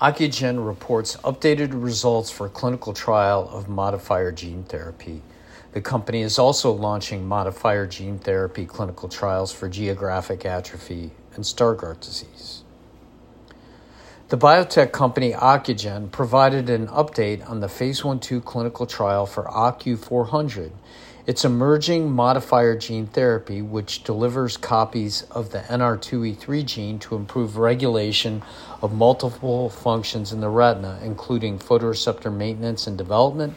Ocugen 0.00 0.66
reports 0.66 1.16
updated 1.24 1.70
results 1.72 2.30
for 2.30 2.50
clinical 2.50 2.92
trial 2.92 3.48
of 3.50 3.66
modifier 3.66 4.30
gene 4.30 4.62
therapy. 4.64 5.22
The 5.72 5.80
company 5.80 6.20
is 6.20 6.38
also 6.38 6.70
launching 6.70 7.26
modifier 7.26 7.86
gene 7.86 8.18
therapy 8.18 8.66
clinical 8.66 9.08
trials 9.08 9.52
for 9.52 9.70
geographic 9.70 10.44
atrophy 10.44 11.12
and 11.34 11.44
Stargardt 11.44 12.00
disease. 12.00 12.62
The 14.28 14.36
biotech 14.36 14.92
company 14.92 15.32
Ocugen 15.32 16.10
provided 16.10 16.68
an 16.68 16.88
update 16.88 17.48
on 17.48 17.60
the 17.60 17.68
phase 17.68 18.02
1/2 18.02 18.44
clinical 18.44 18.84
trial 18.84 19.24
for 19.24 19.44
OCU400, 19.44 20.72
its 21.26 21.44
emerging 21.44 22.10
modifier 22.10 22.76
gene 22.76 23.06
therapy 23.06 23.60
which 23.60 24.04
delivers 24.04 24.56
copies 24.56 25.22
of 25.22 25.50
the 25.50 25.58
NR2E3 25.58 26.64
gene 26.64 26.98
to 27.00 27.16
improve 27.16 27.56
regulation 27.56 28.42
of 28.80 28.92
multiple 28.92 29.68
functions 29.68 30.32
in 30.32 30.40
the 30.40 30.48
retina, 30.48 31.00
including 31.02 31.58
photoreceptor 31.58 32.32
maintenance 32.32 32.86
and 32.86 32.96
development, 32.96 33.54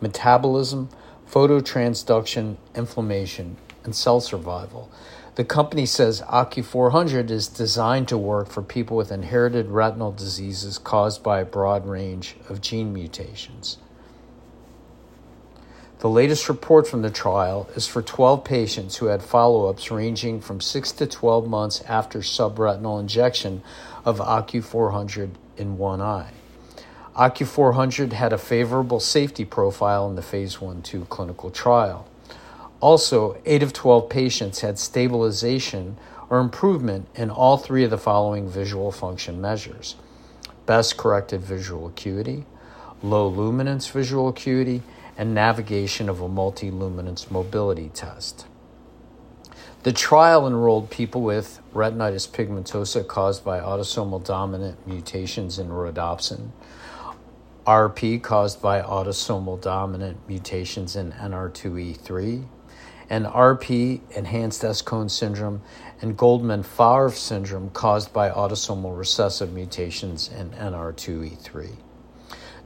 metabolism, 0.00 0.88
phototransduction, 1.30 2.56
inflammation, 2.74 3.56
and 3.84 3.94
cell 3.94 4.20
survival. 4.20 4.90
The 5.36 5.44
company 5.44 5.86
says 5.86 6.20
OCU400 6.22 7.30
is 7.30 7.46
designed 7.46 8.08
to 8.08 8.18
work 8.18 8.48
for 8.48 8.62
people 8.62 8.96
with 8.96 9.12
inherited 9.12 9.68
retinal 9.68 10.10
diseases 10.10 10.78
caused 10.78 11.22
by 11.22 11.40
a 11.40 11.44
broad 11.44 11.86
range 11.86 12.36
of 12.48 12.60
gene 12.60 12.92
mutations. 12.92 13.78
The 16.04 16.10
latest 16.10 16.50
report 16.50 16.86
from 16.86 17.00
the 17.00 17.10
trial 17.10 17.66
is 17.76 17.86
for 17.86 18.02
12 18.02 18.44
patients 18.44 18.96
who 18.96 19.06
had 19.06 19.22
follow 19.22 19.70
ups 19.70 19.90
ranging 19.90 20.42
from 20.42 20.60
6 20.60 20.92
to 20.92 21.06
12 21.06 21.48
months 21.48 21.80
after 21.88 22.18
subretinal 22.18 23.00
injection 23.00 23.62
of 24.04 24.18
OCU400 24.18 25.30
in 25.56 25.78
one 25.78 26.02
eye. 26.02 26.32
OCU400 27.16 28.12
had 28.12 28.34
a 28.34 28.36
favorable 28.36 29.00
safety 29.00 29.46
profile 29.46 30.06
in 30.06 30.14
the 30.14 30.20
phase 30.20 30.60
1 30.60 30.82
2 30.82 31.06
clinical 31.06 31.50
trial. 31.50 32.06
Also, 32.80 33.40
8 33.46 33.62
of 33.62 33.72
12 33.72 34.10
patients 34.10 34.60
had 34.60 34.78
stabilization 34.78 35.96
or 36.28 36.38
improvement 36.38 37.08
in 37.14 37.30
all 37.30 37.56
three 37.56 37.82
of 37.82 37.88
the 37.88 37.96
following 37.96 38.46
visual 38.46 38.92
function 38.92 39.40
measures 39.40 39.96
best 40.66 40.98
corrected 40.98 41.40
visual 41.40 41.86
acuity, 41.86 42.44
low 43.02 43.26
luminance 43.26 43.88
visual 43.88 44.28
acuity, 44.28 44.82
and 45.16 45.34
navigation 45.34 46.08
of 46.08 46.20
a 46.20 46.28
multi 46.28 46.70
luminance 46.70 47.30
mobility 47.30 47.90
test. 47.90 48.46
The 49.84 49.92
trial 49.92 50.46
enrolled 50.46 50.90
people 50.90 51.20
with 51.20 51.60
retinitis 51.74 52.26
pigmentosa 52.28 53.06
caused 53.06 53.44
by 53.44 53.60
autosomal 53.60 54.24
dominant 54.24 54.86
mutations 54.86 55.58
in 55.58 55.68
rhodopsin, 55.68 56.52
RP 57.66 58.22
caused 58.22 58.60
by 58.60 58.82
autosomal 58.82 59.60
dominant 59.60 60.26
mutations 60.28 60.96
in 60.96 61.12
NR2E3, 61.12 62.46
and 63.10 63.26
RP, 63.26 64.00
enhanced 64.16 64.64
S-cone 64.64 65.08
syndrome, 65.08 65.62
and 66.00 66.16
Goldmann-Favre 66.16 67.10
syndrome 67.10 67.70
caused 67.70 68.12
by 68.12 68.30
autosomal 68.30 68.96
recessive 68.96 69.52
mutations 69.52 70.28
in 70.28 70.50
NR2E3. 70.50 71.76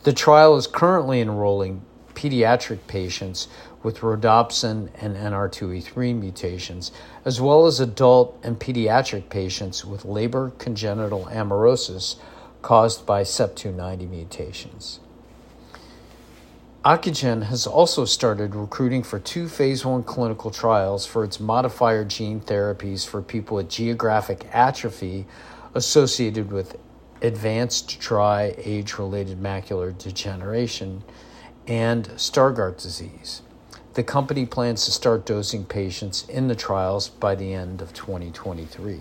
The 0.04 0.12
trial 0.12 0.56
is 0.56 0.66
currently 0.66 1.20
enrolling 1.20 1.82
pediatric 2.18 2.80
patients 2.88 3.46
with 3.84 3.98
rhodopsin 3.98 4.88
and 5.00 5.14
NR2E3 5.14 6.18
mutations, 6.18 6.90
as 7.24 7.40
well 7.40 7.66
as 7.66 7.78
adult 7.78 8.36
and 8.42 8.58
pediatric 8.58 9.28
patients 9.30 9.84
with 9.84 10.02
Leber 10.02 10.58
congenital 10.58 11.26
amaurosis 11.26 12.16
caused 12.60 13.06
by 13.06 13.22
CEP290 13.22 14.10
mutations. 14.10 14.98
Ocugen 16.84 17.44
has 17.44 17.68
also 17.68 18.04
started 18.04 18.56
recruiting 18.56 19.04
for 19.04 19.20
two 19.20 19.46
phase 19.46 19.84
1 19.84 20.02
clinical 20.02 20.50
trials 20.50 21.06
for 21.06 21.22
its 21.22 21.38
modifier 21.38 22.04
gene 22.04 22.40
therapies 22.40 23.06
for 23.06 23.22
people 23.22 23.56
with 23.56 23.68
geographic 23.68 24.48
atrophy 24.52 25.24
associated 25.74 26.50
with 26.50 26.76
advanced 27.22 28.00
dry 28.00 28.54
age 28.58 28.98
related 28.98 29.40
macular 29.40 29.96
degeneration 29.96 31.04
and 31.68 32.08
Stargardt 32.16 32.82
disease. 32.82 33.42
The 33.92 34.02
company 34.02 34.46
plans 34.46 34.86
to 34.86 34.90
start 34.90 35.26
dosing 35.26 35.64
patients 35.64 36.26
in 36.28 36.48
the 36.48 36.54
trials 36.54 37.08
by 37.10 37.34
the 37.34 37.52
end 37.52 37.82
of 37.82 37.92
2023. 37.92 39.00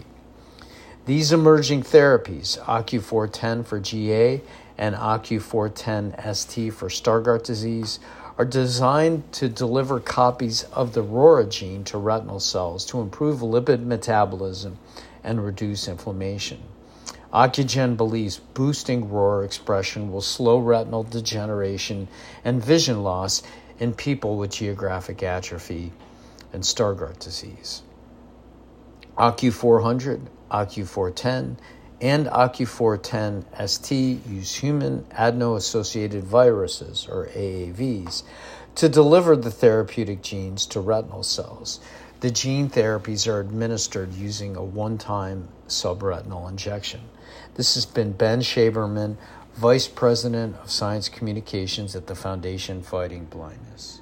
These 1.05 1.31
emerging 1.31 1.83
therapies, 1.83 2.59
OCU410 2.59 3.65
for 3.65 3.79
GA 3.79 4.41
and 4.77 4.95
OCU410ST 4.95 6.73
for 6.73 6.89
Stargardt 6.89 7.43
disease, 7.43 7.99
are 8.37 8.45
designed 8.45 9.31
to 9.31 9.47
deliver 9.47 10.01
copies 10.01 10.63
of 10.65 10.93
the 10.93 11.01
RORA 11.01 11.45
gene 11.45 11.85
to 11.85 11.97
retinal 11.97 12.41
cells 12.41 12.85
to 12.87 12.99
improve 12.99 13.39
lipid 13.39 13.83
metabolism 13.83 14.77
and 15.23 15.43
reduce 15.43 15.87
inflammation. 15.87 16.61
Ocugen 17.33 17.97
believes 17.97 18.37
boosting 18.37 19.09
RORA 19.09 19.43
expression 19.45 20.11
will 20.11 20.21
slow 20.21 20.57
retinal 20.59 21.03
degeneration 21.03 22.07
and 22.45 22.63
vision 22.63 23.03
loss 23.03 23.43
in 23.79 23.93
people 23.93 24.37
with 24.37 24.51
geographic 24.51 25.21
atrophy 25.21 25.91
and 26.53 26.63
Stargardt 26.63 27.19
disease. 27.19 27.83
OCU400 29.17 30.21
OCU410, 30.51 31.57
and 31.99 32.27
OCU410 32.27 33.67
ST 33.67 34.25
use 34.27 34.55
human 34.55 35.05
adeno 35.11 35.55
associated 35.55 36.23
viruses, 36.23 37.07
or 37.09 37.27
AAVs, 37.27 38.23
to 38.75 38.87
deliver 38.87 39.35
the 39.35 39.51
therapeutic 39.51 40.21
genes 40.21 40.65
to 40.67 40.79
retinal 40.79 41.23
cells. 41.23 41.79
The 42.19 42.31
gene 42.31 42.67
therapies 42.67 43.27
are 43.27 43.39
administered 43.39 44.11
using 44.13 44.55
a 44.55 44.63
one 44.63 44.97
time 44.97 45.49
subretinal 45.67 46.49
injection. 46.49 47.01
This 47.53 47.75
has 47.75 47.85
been 47.85 48.13
Ben 48.13 48.39
Shaberman, 48.39 49.17
Vice 49.53 49.87
President 49.87 50.55
of 50.57 50.71
Science 50.71 51.09
Communications 51.09 51.95
at 51.95 52.07
the 52.07 52.15
Foundation 52.15 52.81
Fighting 52.81 53.25
Blindness. 53.25 54.01